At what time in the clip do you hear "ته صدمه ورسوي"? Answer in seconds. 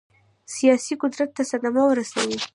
1.35-2.37